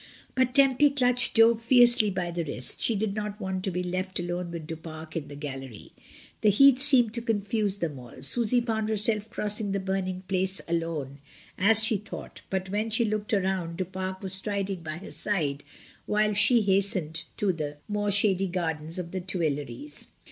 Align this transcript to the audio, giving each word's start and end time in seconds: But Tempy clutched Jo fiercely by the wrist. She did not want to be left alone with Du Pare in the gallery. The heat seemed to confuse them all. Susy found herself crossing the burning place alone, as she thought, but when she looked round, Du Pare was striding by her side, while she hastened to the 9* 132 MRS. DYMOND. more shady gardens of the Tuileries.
But 0.33 0.55
Tempy 0.55 0.89
clutched 0.89 1.35
Jo 1.35 1.53
fiercely 1.53 2.09
by 2.09 2.31
the 2.31 2.43
wrist. 2.43 2.81
She 2.81 2.95
did 2.95 3.13
not 3.13 3.39
want 3.39 3.63
to 3.65 3.69
be 3.69 3.83
left 3.83 4.19
alone 4.19 4.49
with 4.49 4.65
Du 4.65 4.75
Pare 4.75 5.07
in 5.13 5.27
the 5.27 5.35
gallery. 5.35 5.91
The 6.41 6.49
heat 6.49 6.79
seemed 6.79 7.13
to 7.13 7.21
confuse 7.21 7.77
them 7.77 7.99
all. 7.99 8.15
Susy 8.23 8.59
found 8.61 8.89
herself 8.89 9.29
crossing 9.29 9.73
the 9.73 9.79
burning 9.79 10.23
place 10.27 10.59
alone, 10.67 11.19
as 11.55 11.83
she 11.83 11.97
thought, 11.97 12.41
but 12.49 12.71
when 12.71 12.89
she 12.89 13.05
looked 13.05 13.31
round, 13.31 13.77
Du 13.77 13.85
Pare 13.85 14.17
was 14.23 14.33
striding 14.33 14.81
by 14.81 14.97
her 14.97 15.11
side, 15.11 15.63
while 16.07 16.33
she 16.33 16.63
hastened 16.63 17.25
to 17.37 17.53
the 17.53 17.53
9* 17.53 17.55
132 17.55 17.77
MRS. 17.77 17.77
DYMOND. 17.77 17.93
more 17.93 18.11
shady 18.11 18.47
gardens 18.47 18.97
of 18.97 19.11
the 19.11 19.21
Tuileries. 19.21 20.07